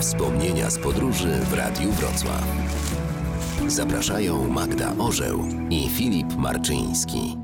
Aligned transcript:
Wspomnienia 0.00 0.70
z 0.70 0.78
podróży 0.78 1.28
w 1.28 1.52
Radiu 1.52 1.90
Wrocław. 1.92 2.44
Zapraszają 3.66 4.48
Magda 4.48 4.92
Orzeł 4.98 5.44
i 5.70 5.88
Filip 5.88 6.36
Marczyński. 6.36 7.36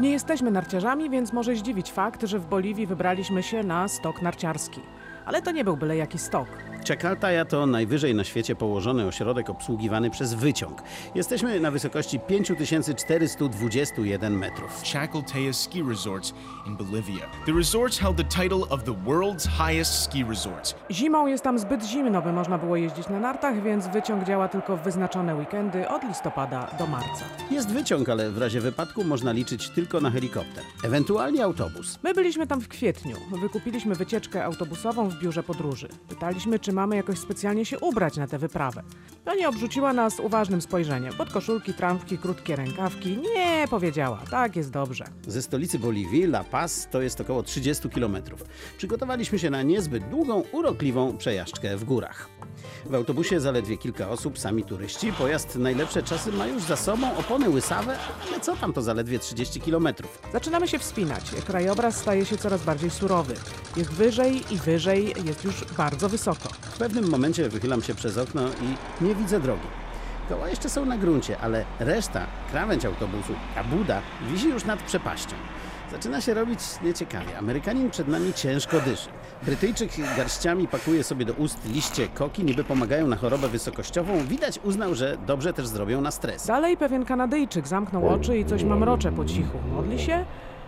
Nie 0.00 0.10
jesteśmy 0.10 0.50
narciarzami, 0.50 1.10
więc 1.10 1.32
może 1.32 1.56
zdziwić 1.56 1.92
fakt, 1.92 2.22
że 2.22 2.38
w 2.38 2.46
Boliwii 2.46 2.86
wybraliśmy 2.86 3.42
się 3.42 3.62
na 3.62 3.88
stok 3.88 4.22
narciarski. 4.22 4.80
Ale 5.26 5.42
to 5.42 5.50
nie 5.50 5.64
był 5.64 5.76
byle 5.76 5.96
jaki 5.96 6.18
stok. 6.18 6.48
Czekaltaja 6.84 7.44
to 7.44 7.66
najwyżej 7.66 8.14
na 8.14 8.24
świecie 8.24 8.56
położony 8.56 9.06
ośrodek 9.06 9.50
obsługiwany 9.50 10.10
przez 10.10 10.34
wyciąg. 10.34 10.82
Jesteśmy 11.14 11.60
na 11.60 11.70
wysokości 11.70 12.20
5421 12.20 14.36
metrów. 14.36 14.82
Chacaltaya 14.92 15.52
Ski 15.52 15.82
Resorts 15.82 16.34
in 16.66 16.76
Bolivia. 16.76 17.26
The 17.46 17.52
resorts 17.52 17.98
held 17.98 18.16
the 18.16 18.24
title 18.24 18.68
of 18.68 18.84
the 18.84 18.92
world's 18.92 19.48
highest 19.48 20.02
ski 20.02 20.24
resorts. 20.24 20.74
Zimą 20.90 21.26
jest 21.26 21.44
tam 21.44 21.58
zbyt 21.58 21.84
zimno, 21.84 22.22
by 22.22 22.32
można 22.32 22.58
było 22.58 22.76
jeździć 22.76 23.08
na 23.08 23.20
nartach, 23.20 23.62
więc 23.62 23.88
wyciąg 23.88 24.24
działa 24.24 24.48
tylko 24.48 24.76
w 24.76 24.82
wyznaczone 24.82 25.34
weekendy 25.34 25.88
od 25.88 26.04
listopada 26.04 26.70
do 26.78 26.86
marca. 26.86 27.24
Jest 27.50 27.70
wyciąg, 27.70 28.08
ale 28.08 28.30
w 28.30 28.38
razie 28.38 28.60
wypadku 28.60 29.04
można 29.04 29.32
liczyć 29.32 29.68
tylko 29.68 30.00
na 30.00 30.10
helikopter, 30.10 30.64
ewentualnie 30.84 31.44
autobus. 31.44 31.98
My 32.02 32.14
byliśmy 32.14 32.46
tam 32.46 32.60
w 32.60 32.68
kwietniu. 32.68 33.16
Wykupiliśmy 33.40 33.94
wycieczkę 33.94 34.44
autobusową 34.44 35.08
w 35.08 35.18
biurze 35.18 35.42
podróży. 35.42 35.88
Pytaliśmy, 36.08 36.58
czy 36.58 36.71
mamy 36.72 36.96
jakoś 36.96 37.18
specjalnie 37.18 37.64
się 37.64 37.78
ubrać 37.78 38.16
na 38.16 38.26
tę 38.26 38.38
wyprawę. 38.38 38.82
Pani 39.24 39.46
obrzuciła 39.46 39.92
nas 39.92 40.20
uważnym 40.20 40.62
spojrzeniem. 40.62 41.12
Podkoszulki, 41.12 41.74
trampki, 41.74 42.18
krótkie 42.18 42.56
rękawki. 42.56 43.18
Nie, 43.34 43.68
powiedziała. 43.70 44.18
Tak 44.30 44.56
jest 44.56 44.70
dobrze. 44.70 45.04
Ze 45.26 45.42
stolicy 45.42 45.78
Boliwii, 45.78 46.24
La 46.24 46.44
Paz, 46.44 46.88
to 46.90 47.02
jest 47.02 47.20
około 47.20 47.42
30 47.42 47.88
km. 47.88 48.16
Przygotowaliśmy 48.78 49.38
się 49.38 49.50
na 49.50 49.62
niezbyt 49.62 50.08
długą, 50.08 50.42
urokliwą 50.52 51.16
przejażdżkę 51.16 51.76
w 51.76 51.84
górach. 51.84 52.28
W 52.86 52.94
autobusie 52.94 53.40
zaledwie 53.40 53.78
kilka 53.78 54.08
osób, 54.08 54.38
sami 54.38 54.64
turyści. 54.64 55.12
Pojazd 55.12 55.56
najlepsze 55.56 56.02
czasy 56.02 56.32
ma 56.32 56.46
już 56.46 56.62
za 56.62 56.76
sobą, 56.76 57.16
opony 57.16 57.48
łysawe, 57.48 57.96
ale 58.28 58.40
co 58.40 58.56
tam 58.56 58.72
to 58.72 58.82
zaledwie 58.82 59.18
30 59.18 59.60
km. 59.60 59.88
Zaczynamy 60.32 60.68
się 60.68 60.78
wspinać. 60.78 61.30
Krajobraz 61.46 61.96
staje 61.96 62.24
się 62.24 62.36
coraz 62.36 62.62
bardziej 62.64 62.90
surowy. 62.90 63.34
Jest 63.76 63.90
wyżej 63.90 64.42
i 64.50 64.56
wyżej, 64.56 65.14
jest 65.24 65.44
już 65.44 65.64
bardzo 65.64 66.08
wysoko. 66.08 66.48
W 66.72 66.78
pewnym 66.78 67.10
momencie 67.10 67.48
wychylam 67.48 67.82
się 67.82 67.94
przez 67.94 68.18
okno 68.18 68.42
i 68.48 69.04
nie 69.04 69.14
widzę 69.14 69.40
drogi. 69.40 69.66
Koła 70.28 70.48
jeszcze 70.48 70.68
są 70.68 70.84
na 70.84 70.98
gruncie, 70.98 71.38
ale 71.38 71.64
reszta, 71.80 72.26
krawędź 72.50 72.84
autobusu, 72.84 73.32
ta 73.54 73.64
buda 73.64 74.00
wisi 74.30 74.48
już 74.48 74.64
nad 74.64 74.82
przepaścią. 74.82 75.36
Zaczyna 75.92 76.20
się 76.20 76.34
robić 76.34 76.60
nieciekawie. 76.84 77.38
Amerykanin 77.38 77.90
przed 77.90 78.08
nami 78.08 78.32
ciężko 78.34 78.80
dyszy. 78.80 79.08
Brytyjczyk 79.42 79.90
garściami 80.16 80.68
pakuje 80.68 81.04
sobie 81.04 81.24
do 81.24 81.32
ust 81.32 81.58
liście 81.68 82.08
koki, 82.08 82.44
niby 82.44 82.64
pomagają 82.64 83.06
na 83.06 83.16
chorobę 83.16 83.48
wysokościową. 83.48 84.24
Widać 84.24 84.58
uznał, 84.64 84.94
że 84.94 85.16
dobrze 85.26 85.52
też 85.52 85.66
zrobią 85.66 86.00
na 86.00 86.10
stres. 86.10 86.46
Dalej 86.46 86.76
pewien 86.76 87.04
Kanadyjczyk 87.04 87.68
zamknął 87.68 88.08
oczy 88.08 88.38
i 88.38 88.44
coś 88.44 88.64
mamrocze 88.64 89.12
po 89.12 89.24
cichu. 89.24 89.58
Modli 89.72 89.98
się? 89.98 90.24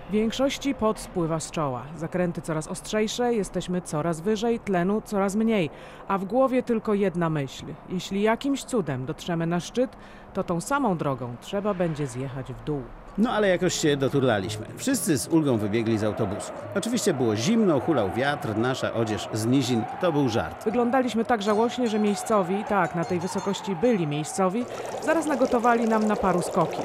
W 0.09 0.13
większości 0.13 0.75
pot 0.75 1.01
spływa 1.01 1.41
z 1.41 1.51
czoła. 1.51 1.83
Zakręty 1.97 2.43
coraz 2.43 2.69
ostrzejsze, 2.69 3.35
jesteśmy 3.35 3.81
coraz 3.81 4.21
wyżej, 4.21 4.61
tlenu 4.61 5.03
coraz 5.05 5.35
mniej, 5.37 5.71
a 6.09 6.19
w 6.19 6.25
głowie 6.25 6.63
tylko 6.63 6.95
jedna 6.95 7.31
myśl. 7.31 7.65
Jeśli 7.89 8.23
jakimś 8.23 8.65
cudem 8.65 9.07
dotrzemy 9.07 9.47
na 9.47 9.61
szczyt, 9.61 9.91
to 10.35 10.45
tą 10.45 10.61
samą 10.61 10.97
drogą 10.97 11.35
trzeba 11.41 11.75
będzie 11.75 12.07
zjechać 12.07 12.53
w 12.53 12.65
dół. 12.65 12.83
No 13.19 13.31
ale 13.31 13.49
jakoś 13.49 13.75
się 13.75 13.97
doturlaliśmy. 13.97 14.67
Wszyscy 14.77 15.19
z 15.19 15.29
ulgą 15.29 15.59
wybiegli 15.59 15.99
z 15.99 16.05
autobusu. 16.05 16.53
Oczywiście 16.77 17.15
było 17.15 17.37
zimno, 17.37 17.81
hulał 17.81 18.11
wiatr, 18.11 18.57
nasza 18.57 18.93
odzież 18.93 19.29
z 19.33 19.47
nizin. 19.47 19.83
To 20.01 20.13
był 20.13 20.29
żart. 20.29 20.65
Wyglądaliśmy 20.65 21.25
tak 21.25 21.43
żałośnie, 21.43 21.89
że 21.89 21.99
miejscowi, 21.99 22.65
tak, 22.69 22.95
na 22.95 23.05
tej 23.05 23.21
wysokości 23.21 23.77
byli 23.77 24.07
miejscowi, 24.07 24.65
zaraz 25.05 25.27
nagotowali 25.27 25.85
nam 25.89 26.07
na 26.07 26.17
paru 26.17 26.43
skoki. 26.43 26.83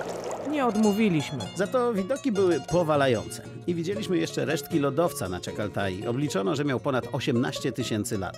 Nie 0.52 0.66
odmówiliśmy. 0.66 1.40
Za 1.56 1.68
to 1.68 1.94
widoki 1.94 2.32
były 2.32 2.62
powalające. 2.62 3.44
I 3.68 3.76
widzieliśmy 3.76 4.18
jeszcze 4.18 4.46
resztki 4.46 4.80
lodowca 4.80 5.30
na 5.30 5.40
Czekaltai. 5.40 6.08
Obliczono, 6.08 6.56
że 6.56 6.66
miał 6.66 6.80
ponad 6.80 7.08
18 7.12 7.72
tysięcy 7.72 8.18
lat. 8.18 8.38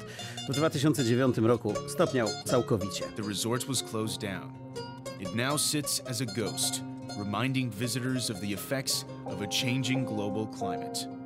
W 0.49 0.53
2009 0.53 1.37
roku 1.37 1.73
stopniał 1.87 2.27
całkowicie. 2.45 3.05
The 3.15 3.23
resort 3.29 3.65
was 3.65 3.83
closed 3.83 4.21
down. 4.21 4.51
It 5.19 5.35
now 5.35 5.61
sits 5.61 6.01
as 6.09 6.21
a 6.21 6.25
ghost, 6.25 6.81
reminding 7.17 7.73
visitors 7.73 8.31
of 8.31 8.39
the 8.39 8.53
effects 8.53 9.05
of 9.25 9.41
a 9.41 9.47
changing 9.61 10.07
global 10.07 10.47
climate. 10.57 11.21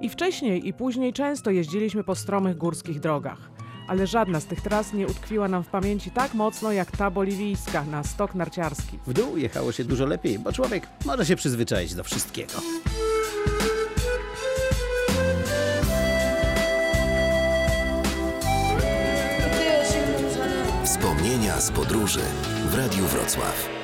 I 0.00 0.08
wcześniej 0.08 0.68
i 0.68 0.72
później 0.72 1.12
często 1.12 1.50
jeździliśmy 1.50 2.04
po 2.04 2.14
stromych 2.14 2.56
górskich 2.56 3.00
drogach. 3.00 3.50
Ale 3.88 4.06
żadna 4.06 4.40
z 4.40 4.44
tych 4.44 4.60
tras 4.60 4.92
nie 4.92 5.06
utkwiła 5.06 5.48
nam 5.48 5.64
w 5.64 5.68
pamięci 5.68 6.10
tak 6.10 6.34
mocno 6.34 6.72
jak 6.72 6.96
ta 6.96 7.10
boliwijska 7.10 7.84
na 7.84 8.04
stok 8.04 8.34
narciarski. 8.34 8.98
W 9.06 9.12
dół 9.12 9.36
jechało 9.36 9.72
się 9.72 9.84
dużo 9.84 10.06
lepiej, 10.06 10.38
bo 10.38 10.52
człowiek 10.52 10.86
może 11.04 11.26
się 11.26 11.36
przyzwyczaić 11.36 11.94
do 11.94 12.04
wszystkiego. 12.04 12.52
Wspomnienia 20.84 21.60
z 21.60 21.70
podróży 21.70 22.20
w 22.70 22.74
Radiu 22.74 23.04
Wrocław. 23.04 23.77